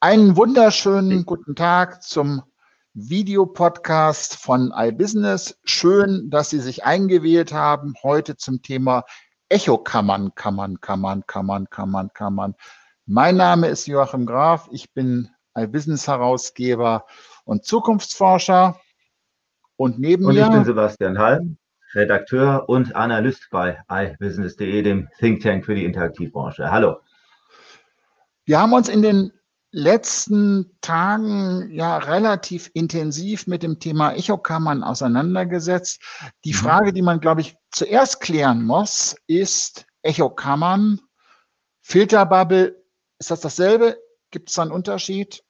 Einen 0.00 0.36
wunderschönen 0.36 1.26
guten 1.26 1.56
Tag 1.56 2.04
zum 2.04 2.44
Videopodcast 2.94 4.36
von 4.36 4.72
iBusiness. 4.72 5.58
Schön, 5.64 6.30
dass 6.30 6.50
Sie 6.50 6.60
sich 6.60 6.84
eingewählt 6.84 7.52
haben 7.52 7.94
heute 8.04 8.36
zum 8.36 8.62
Thema 8.62 9.02
Echokammern, 9.48 10.36
Kammern, 10.36 10.80
Kammern, 10.80 11.24
Kammern, 11.26 11.68
Kammern, 11.68 12.10
Kammern. 12.14 12.54
Mein 13.06 13.36
Name 13.36 13.66
ist 13.66 13.88
Joachim 13.88 14.24
Graf. 14.24 14.68
Ich 14.70 14.92
bin 14.94 15.30
iBusiness 15.56 16.06
Herausgeber 16.06 17.04
und 17.44 17.64
Zukunftsforscher. 17.64 18.78
Und 19.74 19.98
neben 19.98 20.26
und 20.26 20.34
mir. 20.36 20.44
ich 20.44 20.50
bin 20.52 20.64
Sebastian 20.64 21.18
Halm, 21.18 21.58
Redakteur 21.94 22.68
und 22.68 22.94
Analyst 22.94 23.48
bei 23.50 23.82
iBusiness.de, 23.90 24.80
dem 24.80 25.08
Think 25.18 25.42
Tank 25.42 25.64
für 25.64 25.74
die 25.74 25.84
Interaktivbranche. 25.84 26.70
Hallo. 26.70 27.00
Wir 28.44 28.60
haben 28.60 28.72
uns 28.72 28.88
in 28.88 29.02
den 29.02 29.32
letzten 29.70 30.76
Tagen 30.80 31.70
ja 31.70 31.98
relativ 31.98 32.70
intensiv 32.74 33.46
mit 33.46 33.62
dem 33.62 33.78
Thema 33.78 34.12
Echokammern 34.12 34.82
auseinandergesetzt. 34.82 36.02
Die 36.44 36.52
mhm. 36.52 36.56
Frage, 36.56 36.92
die 36.92 37.02
man, 37.02 37.20
glaube 37.20 37.42
ich, 37.42 37.56
zuerst 37.70 38.20
klären 38.20 38.64
muss, 38.64 39.16
ist 39.26 39.86
Echokammern, 40.02 41.00
Filterbubble, 41.82 42.82
ist 43.18 43.30
das 43.30 43.40
dasselbe? 43.40 43.98
Gibt 44.30 44.48
es 44.48 44.54
da 44.54 44.62
einen 44.62 44.70
Unterschied? 44.70 45.42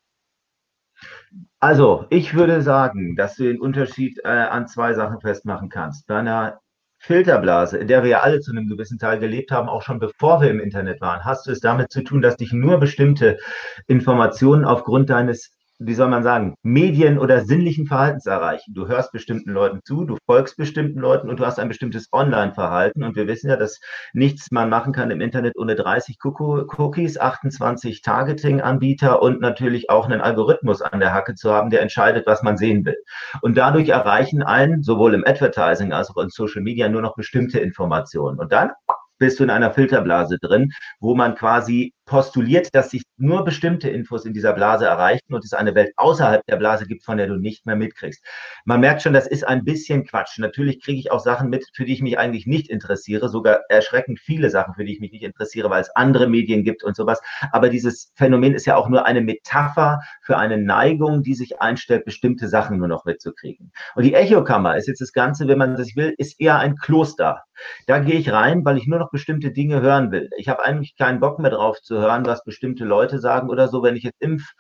Also, 1.60 2.06
ich 2.10 2.34
würde 2.34 2.62
sagen, 2.62 3.16
dass 3.16 3.36
du 3.36 3.44
den 3.44 3.60
Unterschied 3.60 4.20
äh, 4.24 4.28
an 4.28 4.68
zwei 4.68 4.94
Sachen 4.94 5.20
festmachen 5.20 5.68
kannst. 5.68 6.06
Bei 6.06 6.18
einer 6.18 6.60
Filterblase, 6.98 7.78
in 7.78 7.88
der 7.88 8.02
wir 8.02 8.10
ja 8.10 8.20
alle 8.20 8.40
zu 8.40 8.50
einem 8.50 8.68
gewissen 8.68 8.98
Teil 8.98 9.18
gelebt 9.18 9.50
haben, 9.50 9.68
auch 9.68 9.82
schon 9.82 9.98
bevor 9.98 10.40
wir 10.40 10.50
im 10.50 10.60
Internet 10.60 11.00
waren, 11.00 11.24
hast 11.24 11.46
du 11.46 11.52
es 11.52 11.60
damit 11.60 11.92
zu 11.92 12.02
tun, 12.02 12.22
dass 12.22 12.36
dich 12.36 12.52
nur 12.52 12.78
bestimmte 12.78 13.38
Informationen 13.86 14.64
aufgrund 14.64 15.10
deines 15.10 15.57
wie 15.80 15.94
soll 15.94 16.08
man 16.08 16.24
sagen, 16.24 16.54
Medien- 16.62 17.18
oder 17.18 17.44
sinnlichen 17.44 17.86
Verhaltens 17.86 18.26
erreichen. 18.26 18.74
Du 18.74 18.88
hörst 18.88 19.12
bestimmten 19.12 19.50
Leuten 19.50 19.80
zu, 19.84 20.04
du 20.04 20.16
folgst 20.26 20.56
bestimmten 20.56 20.98
Leuten 20.98 21.28
und 21.28 21.38
du 21.38 21.46
hast 21.46 21.60
ein 21.60 21.68
bestimmtes 21.68 22.08
Online-Verhalten. 22.12 23.04
Und 23.04 23.14
wir 23.14 23.28
wissen 23.28 23.48
ja, 23.48 23.56
dass 23.56 23.80
nichts 24.12 24.50
man 24.50 24.70
machen 24.70 24.92
kann 24.92 25.12
im 25.12 25.20
Internet 25.20 25.56
ohne 25.56 25.76
30 25.76 26.18
Cookies, 26.22 27.18
28 27.18 28.02
Targeting-Anbieter 28.02 29.22
und 29.22 29.40
natürlich 29.40 29.88
auch 29.88 30.06
einen 30.06 30.20
Algorithmus 30.20 30.82
an 30.82 30.98
der 30.98 31.14
Hacke 31.14 31.34
zu 31.34 31.52
haben, 31.52 31.70
der 31.70 31.82
entscheidet, 31.82 32.26
was 32.26 32.42
man 32.42 32.56
sehen 32.56 32.84
will. 32.84 32.96
Und 33.40 33.56
dadurch 33.56 33.88
erreichen 33.88 34.42
einen 34.42 34.82
sowohl 34.82 35.14
im 35.14 35.24
Advertising 35.24 35.92
als 35.92 36.10
auch 36.10 36.20
in 36.20 36.28
Social 36.28 36.62
Media 36.62 36.88
nur 36.88 37.02
noch 37.02 37.14
bestimmte 37.14 37.60
Informationen. 37.60 38.40
Und 38.40 38.52
dann 38.52 38.70
bist 39.18 39.38
du 39.38 39.44
in 39.44 39.50
einer 39.50 39.72
Filterblase 39.72 40.38
drin, 40.38 40.72
wo 41.00 41.14
man 41.14 41.34
quasi 41.34 41.92
postuliert, 42.08 42.74
dass 42.74 42.90
sich 42.90 43.04
nur 43.18 43.44
bestimmte 43.44 43.88
Infos 43.88 44.24
in 44.24 44.32
dieser 44.32 44.52
Blase 44.52 44.86
erreichen 44.86 45.34
und 45.34 45.44
es 45.44 45.52
eine 45.52 45.74
Welt 45.74 45.92
außerhalb 45.96 46.44
der 46.46 46.56
Blase 46.56 46.86
gibt, 46.86 47.04
von 47.04 47.18
der 47.18 47.26
du 47.26 47.36
nicht 47.36 47.66
mehr 47.66 47.76
mitkriegst. 47.76 48.24
Man 48.64 48.80
merkt 48.80 49.02
schon, 49.02 49.12
das 49.12 49.26
ist 49.26 49.46
ein 49.46 49.64
bisschen 49.64 50.04
Quatsch. 50.04 50.38
Natürlich 50.38 50.82
kriege 50.82 50.98
ich 50.98 51.12
auch 51.12 51.20
Sachen 51.20 51.50
mit, 51.50 51.66
für 51.74 51.84
die 51.84 51.92
ich 51.92 52.02
mich 52.02 52.18
eigentlich 52.18 52.46
nicht 52.46 52.70
interessiere, 52.70 53.28
sogar 53.28 53.60
erschreckend 53.68 54.18
viele 54.18 54.50
Sachen, 54.50 54.74
für 54.74 54.84
die 54.84 54.92
ich 54.92 55.00
mich 55.00 55.12
nicht 55.12 55.22
interessiere, 55.22 55.70
weil 55.70 55.82
es 55.82 55.94
andere 55.94 56.28
Medien 56.28 56.64
gibt 56.64 56.82
und 56.82 56.96
sowas. 56.96 57.20
Aber 57.52 57.68
dieses 57.68 58.12
Phänomen 58.16 58.54
ist 58.54 58.66
ja 58.66 58.76
auch 58.76 58.88
nur 58.88 59.04
eine 59.04 59.20
Metapher 59.20 60.00
für 60.22 60.38
eine 60.38 60.58
Neigung, 60.58 61.22
die 61.22 61.34
sich 61.34 61.60
einstellt, 61.60 62.04
bestimmte 62.04 62.48
Sachen 62.48 62.78
nur 62.78 62.88
noch 62.88 63.04
mitzukriegen. 63.04 63.70
Und 63.94 64.04
die 64.04 64.14
Echokammer 64.14 64.76
ist 64.76 64.88
jetzt 64.88 65.00
das 65.00 65.12
Ganze, 65.12 65.46
wenn 65.46 65.58
man 65.58 65.76
das 65.76 65.94
will, 65.94 66.14
ist 66.16 66.40
eher 66.40 66.58
ein 66.58 66.76
Kloster. 66.76 67.44
Da 67.86 67.98
gehe 67.98 68.16
ich 68.16 68.32
rein, 68.32 68.64
weil 68.64 68.78
ich 68.78 68.86
nur 68.86 68.98
noch 68.98 69.10
bestimmte 69.10 69.52
Dinge 69.52 69.80
hören 69.80 70.10
will. 70.10 70.30
Ich 70.36 70.48
habe 70.48 70.64
eigentlich 70.64 70.96
keinen 70.96 71.20
Bock 71.20 71.38
mehr 71.38 71.50
drauf 71.50 71.80
zu 71.82 71.98
hören, 71.98 72.26
was 72.26 72.44
bestimmte 72.44 72.84
Leute 72.84 73.18
sagen 73.18 73.48
oder 73.50 73.68
so, 73.68 73.82
wenn 73.82 73.96
ich 73.96 74.04
jetzt 74.04 74.20
Impf 74.20 74.54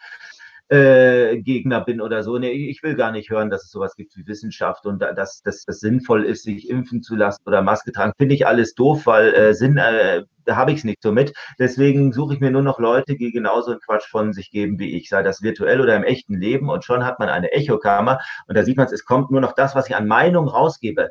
äh, 0.68 1.40
Gegner 1.40 1.80
bin 1.80 2.00
oder 2.00 2.22
so. 2.22 2.38
Nee, 2.38 2.50
ich 2.50 2.82
will 2.82 2.94
gar 2.94 3.10
nicht 3.10 3.30
hören, 3.30 3.50
dass 3.50 3.64
es 3.64 3.70
sowas 3.70 3.96
gibt 3.96 4.16
wie 4.16 4.26
Wissenschaft 4.26 4.86
und 4.86 5.00
dass 5.00 5.42
das 5.42 5.64
sinnvoll 5.66 6.24
ist, 6.24 6.44
sich 6.44 6.68
impfen 6.68 7.02
zu 7.02 7.16
lassen 7.16 7.42
oder 7.46 7.62
Maske 7.62 7.92
tragen. 7.92 8.12
Finde 8.18 8.34
ich 8.34 8.46
alles 8.46 8.74
doof, 8.74 9.06
weil 9.06 9.34
äh, 9.34 9.54
Sinn, 9.54 9.78
äh, 9.78 10.24
habe 10.48 10.72
ich 10.72 10.78
es 10.78 10.84
nicht 10.84 11.02
so 11.02 11.12
mit. 11.12 11.34
Deswegen 11.58 12.12
suche 12.12 12.34
ich 12.34 12.40
mir 12.40 12.50
nur 12.50 12.62
noch 12.62 12.78
Leute, 12.78 13.16
die 13.16 13.32
genauso 13.32 13.70
einen 13.70 13.80
Quatsch 13.80 14.08
von 14.08 14.32
sich 14.32 14.50
geben 14.50 14.78
wie 14.78 14.96
ich, 14.96 15.08
sei 15.08 15.22
das 15.22 15.42
virtuell 15.42 15.80
oder 15.80 15.96
im 15.96 16.04
echten 16.04 16.38
Leben. 16.38 16.70
Und 16.70 16.84
schon 16.84 17.04
hat 17.04 17.18
man 17.18 17.28
eine 17.28 17.52
Echokammer 17.52 18.18
und 18.46 18.56
da 18.56 18.62
sieht 18.62 18.76
man 18.76 18.86
es, 18.86 19.04
kommt 19.04 19.30
nur 19.30 19.40
noch 19.40 19.52
das, 19.54 19.74
was 19.74 19.88
ich 19.88 19.96
an 19.96 20.06
Meinung 20.06 20.48
rausgebe 20.48 21.10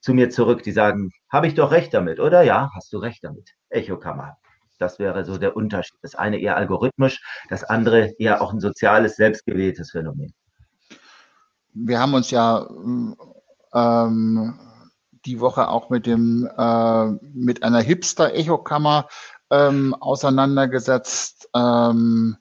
zu 0.00 0.14
mir 0.14 0.30
zurück, 0.30 0.62
die 0.62 0.72
sagen, 0.72 1.10
habe 1.30 1.46
ich 1.46 1.54
doch 1.54 1.70
recht 1.70 1.92
damit, 1.92 2.20
oder? 2.20 2.42
Ja, 2.42 2.70
hast 2.74 2.92
du 2.92 2.98
recht 2.98 3.24
damit. 3.24 3.50
Echokammer. 3.68 4.36
Das 4.78 4.98
wäre 4.98 5.24
so 5.24 5.38
der 5.38 5.56
Unterschied. 5.56 5.98
Das 6.02 6.14
eine 6.14 6.38
eher 6.38 6.56
algorithmisch, 6.56 7.20
das 7.48 7.64
andere 7.64 8.14
eher 8.18 8.40
auch 8.40 8.52
ein 8.52 8.60
soziales, 8.60 9.16
selbstgewähltes 9.16 9.90
Phänomen. 9.90 10.32
Wir 11.74 11.98
haben 12.00 12.14
uns 12.14 12.30
ja 12.30 12.68
ähm, 13.74 14.58
die 15.24 15.40
Woche 15.40 15.68
auch 15.68 15.90
mit 15.90 16.06
dem 16.06 16.48
äh, 16.56 17.06
mit 17.34 17.62
einer 17.62 17.80
Hipster-Echokammer 17.80 19.08
ähm, 19.50 19.94
auseinandergesetzt. 19.94 21.48
Ähm, 21.54 22.36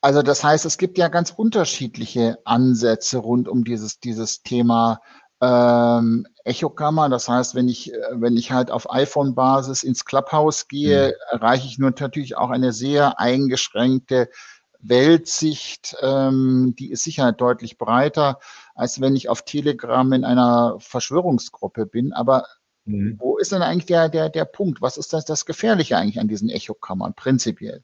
also 0.00 0.22
das 0.22 0.42
heißt, 0.42 0.64
es 0.64 0.78
gibt 0.78 0.96
ja 0.96 1.08
ganz 1.08 1.30
unterschiedliche 1.30 2.38
Ansätze 2.44 3.18
rund 3.18 3.48
um 3.48 3.64
dieses, 3.64 4.00
dieses 4.00 4.42
Thema 4.42 5.00
ähm, 5.40 6.26
Echokammer. 6.44 7.08
Das 7.08 7.28
heißt, 7.28 7.54
wenn 7.54 7.68
ich, 7.68 7.92
äh, 7.92 7.98
wenn 8.12 8.36
ich 8.36 8.52
halt 8.52 8.70
auf 8.70 8.92
iPhone-Basis 8.92 9.82
ins 9.82 10.04
Clubhouse 10.04 10.68
gehe, 10.68 11.08
mhm. 11.08 11.38
erreiche 11.38 11.66
ich 11.66 11.78
nur 11.78 11.90
natürlich 11.90 12.36
auch 12.36 12.50
eine 12.50 12.72
sehr 12.72 13.18
eingeschränkte 13.18 14.28
Weltsicht. 14.80 15.96
Ähm, 16.00 16.74
die 16.78 16.90
ist 16.90 17.04
sicher 17.04 17.32
deutlich 17.32 17.78
breiter, 17.78 18.38
als 18.74 19.00
wenn 19.00 19.16
ich 19.16 19.28
auf 19.28 19.44
Telegram 19.44 20.12
in 20.12 20.24
einer 20.24 20.76
Verschwörungsgruppe 20.78 21.86
bin. 21.86 22.12
Aber 22.12 22.46
mhm. 22.84 23.16
wo 23.18 23.38
ist 23.38 23.52
denn 23.52 23.62
eigentlich 23.62 23.86
der, 23.86 24.08
der, 24.08 24.28
der 24.28 24.44
Punkt? 24.44 24.82
Was 24.82 24.96
ist 24.96 25.12
das, 25.12 25.24
das 25.24 25.46
Gefährliche 25.46 25.96
eigentlich 25.96 26.20
an 26.20 26.28
diesen 26.28 26.48
Echokammern 26.48 27.14
prinzipiell? 27.14 27.82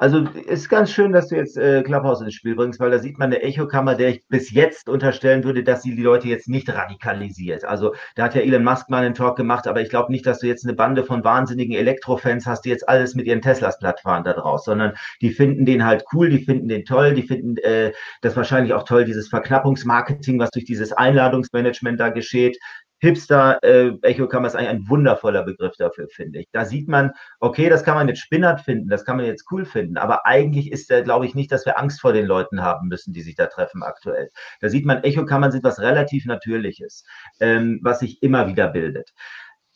Also 0.00 0.20
ist 0.46 0.70
ganz 0.70 0.90
schön, 0.90 1.12
dass 1.12 1.28
du 1.28 1.36
jetzt 1.36 1.58
äh, 1.58 1.82
Clubhouse 1.82 2.22
ins 2.22 2.32
Spiel 2.32 2.54
bringst, 2.54 2.80
weil 2.80 2.90
da 2.90 2.98
sieht 2.98 3.18
man 3.18 3.26
eine 3.26 3.42
Echokammer, 3.42 3.94
der 3.94 4.08
ich 4.08 4.26
bis 4.28 4.50
jetzt 4.50 4.88
unterstellen 4.88 5.44
würde, 5.44 5.62
dass 5.62 5.82
sie 5.82 5.94
die 5.94 6.02
Leute 6.02 6.26
jetzt 6.26 6.48
nicht 6.48 6.70
radikalisiert. 6.70 7.66
Also 7.66 7.94
da 8.14 8.24
hat 8.24 8.34
ja 8.34 8.40
Elon 8.40 8.64
Musk 8.64 8.88
mal 8.88 9.04
einen 9.04 9.12
Talk 9.12 9.36
gemacht, 9.36 9.66
aber 9.66 9.82
ich 9.82 9.90
glaube 9.90 10.10
nicht, 10.10 10.24
dass 10.24 10.38
du 10.38 10.46
jetzt 10.46 10.64
eine 10.64 10.72
Bande 10.72 11.04
von 11.04 11.22
wahnsinnigen 11.22 11.74
Elektrofans 11.74 12.46
hast, 12.46 12.62
die 12.64 12.70
jetzt 12.70 12.88
alles 12.88 13.14
mit 13.14 13.26
ihren 13.26 13.42
Teslas 13.42 13.78
platt 13.78 14.00
fahren 14.00 14.24
da 14.24 14.32
draus, 14.32 14.64
sondern 14.64 14.94
die 15.20 15.32
finden 15.32 15.66
den 15.66 15.84
halt 15.84 16.02
cool, 16.14 16.30
die 16.30 16.46
finden 16.46 16.68
den 16.68 16.86
toll, 16.86 17.12
die 17.12 17.22
finden 17.22 17.58
äh, 17.58 17.92
das 18.22 18.34
wahrscheinlich 18.36 18.72
auch 18.72 18.84
toll, 18.84 19.04
dieses 19.04 19.28
Verknappungsmarketing, 19.28 20.38
was 20.38 20.50
durch 20.50 20.64
dieses 20.64 20.94
Einladungsmanagement 20.94 22.00
da 22.00 22.08
geschieht. 22.08 22.56
Hipster 23.00 23.58
äh, 23.62 23.88
ist 23.88 24.20
eigentlich 24.20 24.68
ein 24.68 24.88
wundervoller 24.88 25.42
Begriff 25.42 25.74
dafür, 25.78 26.08
finde 26.08 26.40
ich. 26.40 26.48
Da 26.52 26.64
sieht 26.64 26.88
man, 26.88 27.12
okay, 27.40 27.68
das 27.68 27.82
kann 27.82 27.94
man 27.94 28.08
jetzt 28.08 28.20
spinnert 28.20 28.60
finden, 28.60 28.88
das 28.88 29.04
kann 29.04 29.16
man 29.16 29.26
jetzt 29.26 29.46
cool 29.50 29.64
finden, 29.64 29.96
aber 29.96 30.26
eigentlich 30.26 30.70
ist 30.70 30.90
da, 30.90 31.00
glaube 31.00 31.26
ich, 31.26 31.34
nicht, 31.34 31.50
dass 31.50 31.66
wir 31.66 31.78
Angst 31.78 32.00
vor 32.00 32.12
den 32.12 32.26
Leuten 32.26 32.62
haben 32.62 32.88
müssen, 32.88 33.12
die 33.12 33.22
sich 33.22 33.34
da 33.34 33.46
treffen 33.46 33.82
aktuell. 33.82 34.30
Da 34.60 34.68
sieht 34.68 34.84
man, 34.84 35.02
Echokammern 35.02 35.50
sind 35.50 35.64
was 35.64 35.80
relativ 35.80 36.26
Natürliches, 36.26 37.04
ähm, 37.40 37.80
was 37.82 38.00
sich 38.00 38.22
immer 38.22 38.46
wieder 38.46 38.68
bildet. 38.68 39.12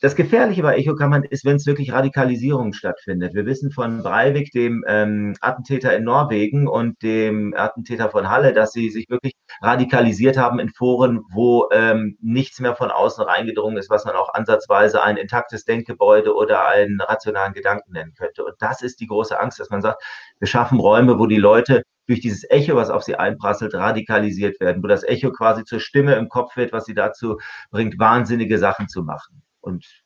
Das 0.04 0.16
Gefährliche 0.16 0.60
bei 0.60 0.76
Echokammern 0.76 1.25
ist, 1.25 1.47
wenn 1.47 1.56
es 1.56 1.65
wirklich 1.65 1.94
Radikalisierung 1.94 2.75
stattfindet. 2.75 3.32
Wir 3.32 3.47
wissen 3.47 3.70
von 3.70 4.03
Breivik, 4.03 4.50
dem 4.53 4.84
ähm, 4.87 5.34
Attentäter 5.41 5.97
in 5.97 6.04
Norwegen 6.04 6.69
und 6.69 7.03
dem 7.03 7.54
Attentäter 7.56 8.10
von 8.10 8.28
Halle, 8.28 8.53
dass 8.53 8.72
sie 8.72 8.91
sich 8.91 9.09
wirklich 9.09 9.32
radikalisiert 9.62 10.37
haben 10.37 10.59
in 10.59 10.69
Foren, 10.69 11.22
wo 11.32 11.70
ähm, 11.72 12.19
nichts 12.20 12.60
mehr 12.60 12.76
von 12.76 12.91
außen 12.91 13.25
reingedrungen 13.25 13.78
ist, 13.78 13.88
was 13.88 14.04
man 14.04 14.15
auch 14.15 14.34
ansatzweise 14.34 15.03
ein 15.03 15.16
intaktes 15.16 15.65
Denkgebäude 15.65 16.34
oder 16.34 16.68
einen 16.68 17.01
rationalen 17.01 17.54
Gedanken 17.54 17.92
nennen 17.92 18.12
könnte. 18.15 18.45
Und 18.45 18.56
das 18.59 18.83
ist 18.83 19.01
die 19.01 19.06
große 19.06 19.41
Angst, 19.41 19.59
dass 19.59 19.71
man 19.71 19.80
sagt, 19.80 20.03
wir 20.39 20.47
schaffen 20.47 20.80
Räume, 20.80 21.18
wo 21.18 21.24
die 21.24 21.39
Leute 21.39 21.83
durch 22.06 22.21
dieses 22.21 22.45
Echo, 22.51 22.77
was 22.77 22.91
auf 22.91 23.04
sie 23.04 23.16
einprasselt, 23.16 23.72
radikalisiert 23.72 24.60
werden, 24.60 24.83
wo 24.83 24.86
das 24.86 25.03
Echo 25.03 25.33
quasi 25.33 25.65
zur 25.65 25.80
Stimme 25.80 26.16
im 26.16 26.28
Kopf 26.28 26.59
wird, 26.59 26.74
was 26.74 26.84
sie 26.84 26.95
dazu 26.95 27.39
bringt, 27.71 27.98
wahnsinnige 27.98 28.59
Sachen 28.59 28.89
zu 28.89 29.03
machen. 29.03 29.41
Und 29.65 30.05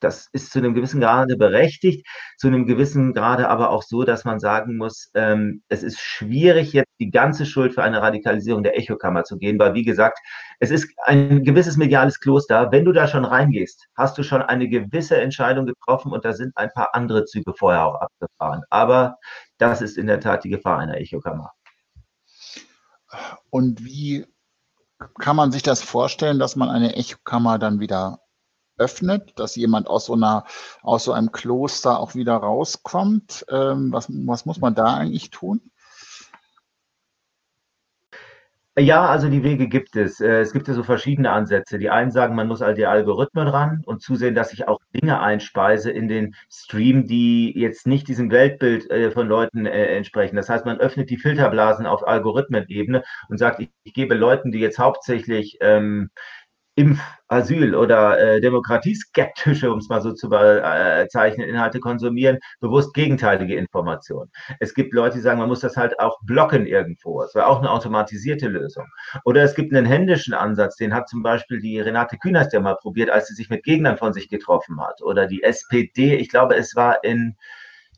das 0.00 0.28
ist 0.32 0.52
zu 0.52 0.60
einem 0.60 0.74
gewissen 0.74 1.00
Grade 1.00 1.36
berechtigt, 1.36 2.06
zu 2.36 2.46
einem 2.46 2.66
gewissen 2.66 3.14
Grade 3.14 3.48
aber 3.48 3.70
auch 3.70 3.82
so, 3.82 4.04
dass 4.04 4.24
man 4.24 4.38
sagen 4.38 4.76
muss, 4.76 5.10
ähm, 5.14 5.62
es 5.68 5.82
ist 5.82 5.98
schwierig, 5.98 6.72
jetzt 6.72 6.92
die 7.00 7.10
ganze 7.10 7.46
Schuld 7.46 7.74
für 7.74 7.82
eine 7.82 8.00
Radikalisierung 8.00 8.62
der 8.62 8.78
Echokammer 8.78 9.24
zu 9.24 9.38
gehen, 9.38 9.58
weil 9.58 9.74
wie 9.74 9.84
gesagt, 9.84 10.18
es 10.60 10.70
ist 10.70 10.88
ein 11.04 11.42
gewisses 11.42 11.76
mediales 11.76 12.20
Kloster. 12.20 12.70
Wenn 12.70 12.84
du 12.84 12.92
da 12.92 13.08
schon 13.08 13.24
reingehst, 13.24 13.88
hast 13.96 14.16
du 14.18 14.22
schon 14.22 14.42
eine 14.42 14.68
gewisse 14.68 15.20
Entscheidung 15.20 15.66
getroffen 15.66 16.12
und 16.12 16.24
da 16.24 16.32
sind 16.32 16.56
ein 16.56 16.70
paar 16.74 16.94
andere 16.94 17.24
Züge 17.24 17.52
vorher 17.54 17.86
auch 17.86 18.00
abgefahren. 18.00 18.62
Aber 18.70 19.16
das 19.58 19.82
ist 19.82 19.98
in 19.98 20.06
der 20.06 20.20
Tat 20.20 20.44
die 20.44 20.50
Gefahr 20.50 20.78
einer 20.78 20.98
Echokammer. 20.98 21.50
Und 23.50 23.84
wie 23.84 24.26
kann 25.18 25.36
man 25.36 25.52
sich 25.52 25.62
das 25.62 25.82
vorstellen, 25.82 26.38
dass 26.38 26.56
man 26.56 26.68
eine 26.68 26.96
Echokammer 26.96 27.58
dann 27.58 27.80
wieder 27.80 28.20
öffnet, 28.78 29.38
dass 29.38 29.56
jemand 29.56 29.88
aus 29.88 30.06
so 30.06 30.14
einer, 30.14 30.44
aus 30.82 31.04
so 31.04 31.12
einem 31.12 31.32
Kloster 31.32 31.98
auch 31.98 32.14
wieder 32.14 32.36
rauskommt. 32.36 33.44
Ähm, 33.50 33.92
was, 33.92 34.08
was 34.10 34.46
muss 34.46 34.60
man 34.60 34.74
da 34.74 34.94
eigentlich 34.94 35.30
tun? 35.30 35.70
Ja, 38.80 39.06
also 39.06 39.28
die 39.28 39.42
Wege 39.42 39.66
gibt 39.66 39.96
es. 39.96 40.20
Äh, 40.20 40.40
es 40.40 40.52
gibt 40.52 40.68
ja 40.68 40.74
so 40.74 40.84
verschiedene 40.84 41.32
Ansätze. 41.32 41.78
Die 41.78 41.90
einen 41.90 42.12
sagen, 42.12 42.36
man 42.36 42.46
muss 42.46 42.62
all 42.62 42.74
die 42.74 42.86
Algorithmen 42.86 43.48
ran 43.48 43.82
und 43.84 44.02
zusehen, 44.02 44.36
dass 44.36 44.52
ich 44.52 44.68
auch 44.68 44.78
Dinge 44.94 45.20
einspeise 45.20 45.90
in 45.90 46.06
den 46.06 46.36
Stream, 46.48 47.06
die 47.08 47.52
jetzt 47.58 47.88
nicht 47.88 48.06
diesem 48.06 48.30
Weltbild 48.30 48.88
äh, 48.90 49.10
von 49.10 49.26
Leuten 49.26 49.66
äh, 49.66 49.96
entsprechen. 49.96 50.36
Das 50.36 50.48
heißt, 50.48 50.64
man 50.64 50.78
öffnet 50.78 51.10
die 51.10 51.16
Filterblasen 51.16 51.86
auf 51.86 52.06
Algorithmenebene 52.06 53.02
und 53.28 53.38
sagt, 53.38 53.58
ich, 53.60 53.94
gebe 53.94 54.14
Leuten, 54.14 54.52
die 54.52 54.60
jetzt 54.60 54.78
hauptsächlich 54.78 55.58
ähm, 55.60 56.10
Impf-, 56.78 57.02
Asyl- 57.28 57.74
oder 57.74 58.18
äh, 58.18 58.40
demokratieskeptische, 58.40 59.70
um 59.70 59.78
es 59.78 59.88
mal 59.88 60.00
so 60.00 60.12
zu 60.12 60.28
bezeichnen, 60.28 61.48
Inhalte 61.48 61.80
konsumieren, 61.80 62.38
bewusst 62.60 62.94
gegenteilige 62.94 63.56
Informationen. 63.56 64.30
Es 64.60 64.74
gibt 64.74 64.94
Leute, 64.94 65.16
die 65.16 65.22
sagen, 65.22 65.38
man 65.38 65.48
muss 65.48 65.60
das 65.60 65.76
halt 65.76 65.98
auch 65.98 66.18
blocken 66.22 66.66
irgendwo. 66.66 67.20
Das 67.20 67.34
wäre 67.34 67.46
auch 67.46 67.58
eine 67.58 67.70
automatisierte 67.70 68.48
Lösung. 68.48 68.86
Oder 69.24 69.42
es 69.42 69.54
gibt 69.54 69.74
einen 69.74 69.86
händischen 69.86 70.34
Ansatz, 70.34 70.76
den 70.76 70.94
hat 70.94 71.08
zum 71.08 71.22
Beispiel 71.22 71.60
die 71.60 71.80
Renate 71.80 72.16
Künast 72.16 72.52
ja 72.52 72.60
mal 72.60 72.76
probiert, 72.76 73.10
als 73.10 73.26
sie 73.26 73.34
sich 73.34 73.50
mit 73.50 73.64
Gegnern 73.64 73.98
von 73.98 74.12
sich 74.12 74.28
getroffen 74.28 74.80
hat. 74.80 75.02
Oder 75.02 75.26
die 75.26 75.42
SPD, 75.42 76.14
ich 76.14 76.30
glaube, 76.30 76.56
es 76.56 76.76
war 76.76 77.02
in 77.04 77.36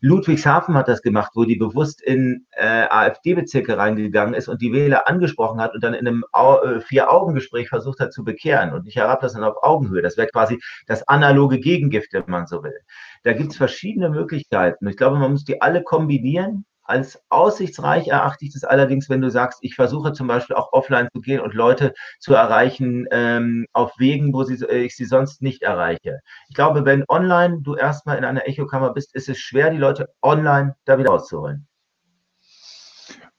Ludwigshafen 0.00 0.74
hat 0.74 0.88
das 0.88 1.02
gemacht, 1.02 1.32
wo 1.34 1.44
die 1.44 1.56
bewusst 1.56 2.00
in 2.00 2.46
äh, 2.52 2.86
AfD-Bezirke 2.88 3.76
reingegangen 3.76 4.34
ist 4.34 4.48
und 4.48 4.62
die 4.62 4.72
Wähler 4.72 5.06
angesprochen 5.06 5.60
hat 5.60 5.74
und 5.74 5.84
dann 5.84 5.94
in 5.94 6.06
einem 6.06 6.24
äh, 6.32 6.80
Vier-Augen-Gespräch 6.80 7.68
versucht 7.68 8.00
hat 8.00 8.12
zu 8.12 8.24
bekehren 8.24 8.72
und 8.72 8.84
nicht 8.84 8.96
herablassen 8.96 9.44
auf 9.44 9.62
Augenhöhe. 9.62 10.02
Das 10.02 10.16
wäre 10.16 10.28
quasi 10.28 10.58
das 10.86 11.06
analoge 11.06 11.60
Gegengift, 11.60 12.12
wenn 12.12 12.24
man 12.26 12.46
so 12.46 12.62
will. 12.62 12.78
Da 13.24 13.34
gibt 13.34 13.52
es 13.52 13.58
verschiedene 13.58 14.08
Möglichkeiten. 14.08 14.86
Ich 14.88 14.96
glaube, 14.96 15.18
man 15.18 15.32
muss 15.32 15.44
die 15.44 15.60
alle 15.60 15.82
kombinieren 15.82 16.64
als 16.90 17.22
aussichtsreich 17.28 18.08
erachte 18.08 18.44
ich 18.44 18.52
das 18.52 18.64
allerdings, 18.64 19.08
wenn 19.08 19.20
du 19.20 19.30
sagst, 19.30 19.60
ich 19.62 19.76
versuche 19.76 20.12
zum 20.12 20.26
Beispiel 20.26 20.56
auch 20.56 20.72
offline 20.72 21.08
zu 21.14 21.20
gehen 21.20 21.40
und 21.40 21.54
Leute 21.54 21.94
zu 22.18 22.34
erreichen 22.34 23.06
ähm, 23.12 23.66
auf 23.72 23.92
Wegen, 23.98 24.34
wo 24.34 24.42
sie, 24.42 24.56
äh, 24.64 24.82
ich 24.82 24.96
sie 24.96 25.04
sonst 25.04 25.40
nicht 25.40 25.62
erreiche. 25.62 26.18
Ich 26.48 26.56
glaube, 26.56 26.84
wenn 26.84 27.04
online 27.08 27.60
du 27.62 27.76
erstmal 27.76 28.18
in 28.18 28.24
einer 28.24 28.46
Echokammer 28.46 28.92
bist, 28.92 29.14
ist 29.14 29.28
es 29.28 29.38
schwer, 29.38 29.70
die 29.70 29.78
Leute 29.78 30.08
online 30.20 30.74
da 30.84 30.98
wieder 30.98 31.10
rauszuholen. 31.10 31.68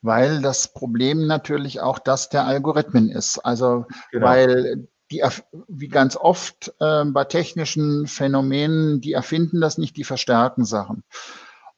Weil 0.01 0.41
das 0.41 0.73
Problem 0.73 1.27
natürlich 1.27 1.81
auch 1.81 1.99
das 1.99 2.29
der 2.29 2.45
Algorithmen 2.45 3.09
ist. 3.09 3.37
Also 3.39 3.85
genau. 4.11 4.27
weil 4.27 4.87
die, 5.11 5.23
wie 5.67 5.89
ganz 5.89 6.15
oft 6.15 6.73
äh, 6.79 7.03
bei 7.05 7.25
technischen 7.25 8.07
Phänomenen, 8.07 9.01
die 9.01 9.11
erfinden 9.11 9.59
das 9.59 9.77
nicht, 9.77 9.97
die 9.97 10.05
verstärken 10.05 10.63
Sachen. 10.63 11.03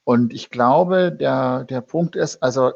Und 0.04 0.34
ich 0.34 0.50
glaube, 0.50 1.12
der, 1.12 1.64
der 1.64 1.82
Punkt 1.82 2.16
ist, 2.16 2.44
also 2.44 2.74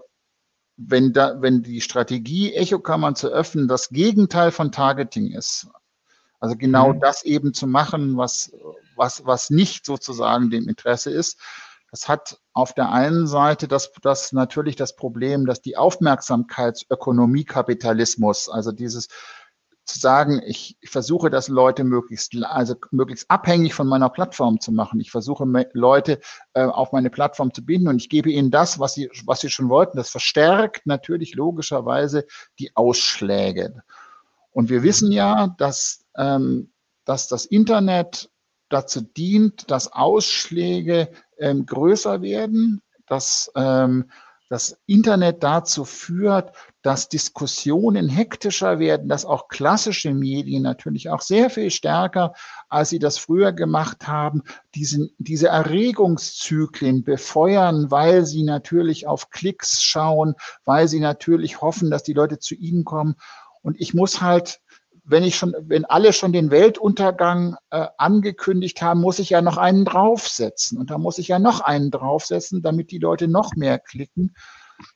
wenn, 0.78 1.12
da, 1.12 1.42
wenn 1.42 1.64
die 1.64 1.82
Strategie, 1.82 2.54
Echokammern 2.54 3.16
zu 3.16 3.30
öffnen, 3.30 3.68
das 3.68 3.90
Gegenteil 3.90 4.52
von 4.52 4.72
Targeting 4.72 5.32
ist, 5.32 5.68
also 6.40 6.56
genau 6.56 6.94
mhm. 6.94 7.00
das 7.00 7.24
eben 7.24 7.54
zu 7.54 7.68
machen, 7.68 8.16
was, 8.16 8.52
was, 8.96 9.26
was 9.26 9.50
nicht 9.50 9.86
sozusagen 9.86 10.50
dem 10.50 10.70
Interesse 10.70 11.10
ist, 11.10 11.40
das 11.92 12.08
hat 12.08 12.40
auf 12.54 12.74
der 12.74 12.92
einen 12.92 13.28
Seite 13.28 13.68
das, 13.68 13.92
das 14.02 14.34
natürlich 14.34 14.76
das 14.76 14.96
Problem, 14.96 15.46
dass 15.46 15.62
die 15.62 15.78
Aufmerksamkeitsökonomie 15.78 17.46
Kapitalismus, 17.46 18.50
also 18.50 18.72
dieses 18.72 19.08
zu 19.88 20.00
sagen, 20.00 20.42
ich, 20.46 20.78
ich 20.82 20.90
versuche 20.90 21.30
das 21.30 21.48
Leute 21.48 21.84
möglichst, 21.84 22.36
also 22.44 22.76
möglichst 22.92 23.32
abhängig 23.32 23.74
von 23.74 23.88
meiner 23.88 24.10
Plattform 24.10 24.60
zu 24.60 24.72
machen. 24.72 25.00
Ich 25.00 25.12
versuche 25.12 25.46
Leute 25.74 26.20
äh, 26.54 26.64
auf 26.64 26.92
meine 26.92 27.10
Plattform 27.10 27.54
zu 27.54 27.66
binden 27.66 27.88
und 27.88 27.98
ich 27.98 28.10
gebe 28.10 28.30
ihnen 28.30 28.52
das, 28.52 28.80
was 28.80 28.94
sie, 28.94 29.10
was 29.26 29.40
sie 29.40 29.50
schon 29.50 29.70
wollten. 29.70 29.98
Das 29.98 30.10
verstärkt 30.10 30.86
natürlich 30.86 31.36
logischerweise 31.36 32.26
die 32.60 32.76
Ausschläge. 32.76 33.84
Und 34.52 34.70
wir 34.70 34.84
wissen 34.84 35.12
ja, 35.12 35.56
dass, 35.58 36.06
ähm, 36.18 36.72
dass 37.06 37.28
das 37.28 37.46
Internet 37.46 38.30
dazu 38.70 39.02
dient, 39.02 39.72
dass 39.72 39.94
Ausschläge 39.94 41.10
ähm, 41.38 41.66
größer 41.66 42.22
werden, 42.22 42.82
dass 43.06 43.52
ähm, 43.56 44.12
das 44.50 44.78
Internet 44.86 45.44
dazu 45.44 45.86
führt, 45.86 46.54
dass 46.88 47.10
Diskussionen 47.10 48.08
hektischer 48.08 48.80
werden, 48.80 49.10
dass 49.10 49.26
auch 49.26 49.50
klassische 49.50 50.14
Medien 50.14 50.64
natürlich 50.64 51.10
auch 51.10 51.20
sehr 51.20 51.50
viel 51.50 51.70
stärker, 51.70 52.32
als 52.70 52.92
sie 52.92 52.98
das 52.98 53.18
früher 53.18 53.52
gemacht 53.52 54.08
haben, 54.08 54.44
diesen, 54.74 55.14
diese 55.18 55.50
Erregungszyklen 55.50 57.04
befeuern, 57.04 57.92
weil 57.92 58.26
sie 58.26 58.44
natürlich 58.44 59.06
auf 59.06 59.32
Klicks 59.32 59.84
schauen, 59.84 60.36
weil 60.64 60.88
sie 60.88 61.02
natürlich 61.02 61.60
hoffen, 61.60 61.92
dass 61.92 62.04
die 62.04 62.14
Leute 62.14 62.40
zu 62.40 62.56
ihnen 62.56 62.86
kommen. 62.86 63.16
Und 63.64 63.76
ich 63.82 63.94
muss 63.94 64.22
halt 64.22 64.62
wenn 65.10 65.24
ich 65.24 65.38
schon, 65.38 65.56
wenn 65.62 65.86
alle 65.86 66.12
schon 66.12 66.34
den 66.34 66.52
Weltuntergang 66.52 67.56
äh, 67.70 67.88
angekündigt 67.98 68.82
haben, 68.82 69.00
muss 69.00 69.20
ich 69.20 69.30
ja 69.30 69.42
noch 69.42 69.56
einen 69.56 69.86
draufsetzen. 69.86 70.78
Und 70.78 70.90
da 70.90 70.98
muss 70.98 71.18
ich 71.18 71.30
ja 71.30 71.40
noch 71.40 71.62
einen 71.62 71.92
draufsetzen, 71.92 72.62
damit 72.62 72.92
die 72.92 72.98
Leute 72.98 73.30
noch 73.30 73.56
mehr 73.56 73.80
klicken. 73.80 74.36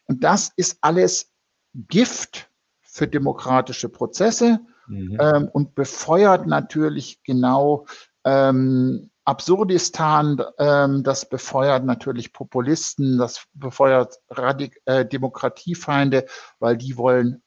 Und 0.07 0.25
das 0.25 0.51
ist 0.57 0.79
alles 0.81 1.30
Gift 1.73 2.49
für 2.81 3.07
demokratische 3.07 3.89
Prozesse 3.89 4.59
mhm. 4.87 5.17
ähm, 5.19 5.49
und 5.51 5.75
befeuert 5.75 6.47
natürlich 6.47 7.23
genau 7.23 7.85
ähm, 8.23 9.11
Absurdistan, 9.23 10.41
ähm, 10.57 11.03
das 11.03 11.29
befeuert 11.29 11.85
natürlich 11.85 12.33
Populisten, 12.33 13.19
das 13.19 13.45
befeuert 13.53 14.15
Radik 14.29 14.81
äh, 14.85 15.05
Demokratiefeinde, 15.05 16.25
weil 16.59 16.75
die 16.75 16.97
wollen 16.97 17.43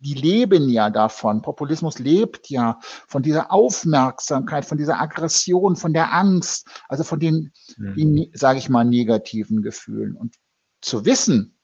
die 0.00 0.14
leben 0.14 0.68
ja 0.68 0.90
davon. 0.90 1.42
Populismus 1.42 1.98
lebt 1.98 2.48
ja 2.50 2.78
von 2.80 3.22
dieser 3.22 3.52
Aufmerksamkeit, 3.52 4.64
von 4.64 4.78
dieser 4.78 5.00
Aggression, 5.00 5.76
von 5.76 5.92
der 5.92 6.14
Angst, 6.14 6.68
also 6.88 7.02
von 7.04 7.18
den, 7.18 7.52
mhm. 7.76 8.30
sage 8.32 8.58
ich 8.58 8.68
mal, 8.68 8.84
negativen 8.84 9.60
Gefühlen. 9.60 10.14
Und 10.14 10.36
zu 10.80 11.04
wissen, 11.04 11.57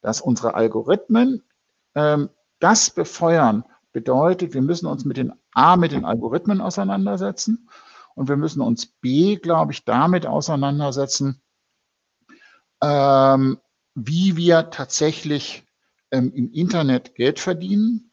dass 0.00 0.20
unsere 0.20 0.54
Algorithmen 0.54 1.42
ähm, 1.94 2.30
das 2.60 2.90
befeuern, 2.90 3.64
bedeutet, 3.92 4.54
wir 4.54 4.62
müssen 4.62 4.86
uns 4.86 5.04
mit 5.04 5.16
den 5.16 5.32
A, 5.52 5.76
mit 5.76 5.92
den 5.92 6.04
Algorithmen 6.04 6.60
auseinandersetzen 6.60 7.68
und 8.14 8.28
wir 8.28 8.36
müssen 8.36 8.60
uns 8.60 8.86
B, 8.86 9.36
glaube 9.36 9.72
ich, 9.72 9.84
damit 9.84 10.26
auseinandersetzen, 10.26 11.42
ähm, 12.82 13.58
wie 13.94 14.36
wir 14.36 14.70
tatsächlich 14.70 15.64
ähm, 16.10 16.32
im 16.32 16.52
Internet 16.52 17.14
Geld 17.14 17.40
verdienen, 17.40 18.12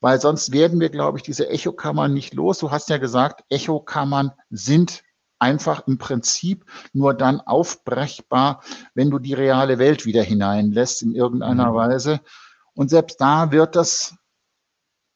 weil 0.00 0.20
sonst 0.20 0.52
werden 0.52 0.80
wir, 0.80 0.90
glaube 0.90 1.18
ich, 1.18 1.24
diese 1.24 1.48
Echokammern 1.48 2.12
nicht 2.12 2.34
los. 2.34 2.58
Du 2.58 2.70
hast 2.70 2.88
ja 2.88 2.98
gesagt, 2.98 3.44
Echokammern 3.48 4.32
sind 4.50 5.02
einfach 5.38 5.86
im 5.86 5.98
Prinzip 5.98 6.64
nur 6.92 7.14
dann 7.14 7.40
aufbrechbar, 7.40 8.62
wenn 8.94 9.10
du 9.10 9.18
die 9.18 9.34
reale 9.34 9.78
Welt 9.78 10.06
wieder 10.06 10.22
hineinlässt 10.22 11.02
in 11.02 11.14
irgendeiner 11.14 11.72
mhm. 11.72 11.76
Weise. 11.76 12.20
Und 12.74 12.90
selbst 12.90 13.20
da 13.20 13.50
wird 13.50 13.76
das, 13.76 14.16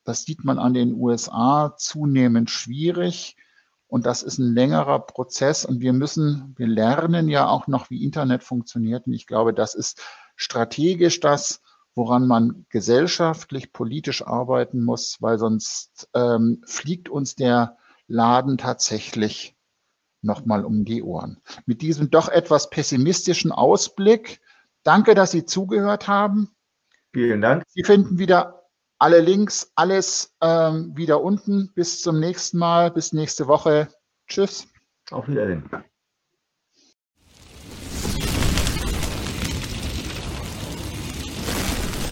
das 0.05 0.25
sieht 0.25 0.45
man 0.45 0.59
an 0.59 0.75
den 0.75 0.95
USA, 0.95 1.75
zunehmend 1.77 2.51
schwierig. 2.51 3.37
Und 3.87 4.07
das 4.07 4.23
ist 4.23 4.39
ein 4.39 4.55
längerer 4.55 5.01
Prozess. 5.01 5.65
Und 5.65 5.81
wir 5.81 5.93
müssen, 5.93 6.55
wir 6.57 6.67
lernen 6.67 7.29
ja 7.29 7.47
auch 7.47 7.67
noch, 7.67 7.91
wie 7.91 8.05
Internet 8.05 8.43
funktioniert. 8.43 9.07
Und 9.07 9.13
ich 9.13 9.27
glaube, 9.27 9.53
das 9.53 9.75
ist 9.75 10.01
strategisch 10.35 11.21
das, 11.21 11.61
woran 11.95 12.27
man 12.27 12.65
gesellschaftlich, 12.71 13.73
politisch 13.73 14.27
arbeiten 14.27 14.83
muss, 14.83 15.19
weil 15.21 15.39
sonst 15.39 16.09
ähm, 16.15 16.63
fliegt 16.67 17.09
uns 17.11 17.35
der 17.35 17.77
Laden 18.07 18.59
tatsächlich 18.59 19.52
nochmal 20.23 20.65
um 20.65 20.85
die 20.85 21.03
Ohren. 21.03 21.41
Mit 21.67 21.83
diesem 21.83 22.11
doch 22.11 22.29
etwas 22.29 22.71
pessimistischen 22.71 23.53
Ausblick, 23.53 24.41
danke, 24.83 25.15
dass 25.15 25.31
Sie 25.31 25.45
zugehört 25.45 26.09
haben. 26.09 26.55
Vielen 27.13 27.41
Dank. 27.41 27.65
Sie 27.69 27.85
finden 27.85 28.19
wieder 28.19 28.63
alle 28.99 29.21
Links, 29.21 29.73
alles 29.75 30.35
ähm, 30.41 30.97
wieder 30.97 31.23
unten. 31.23 31.73
Bis 31.75 32.01
zum 32.01 32.21
nächsten 32.21 32.59
Mal, 32.59 32.91
bis 32.91 33.13
nächste 33.13 33.49
Woche. 33.49 33.89
Tschüss. 34.29 34.69
Auf 35.11 35.29
Wiedersehen. 35.29 35.69